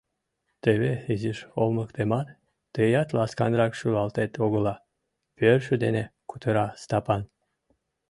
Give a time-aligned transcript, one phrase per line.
[0.63, 2.27] Теве изиш олмыктемат,
[2.73, 4.75] тыят ласканрак шӱлалтет огыла,—
[5.37, 7.21] пӧртшӧ дене кутыра Стапан.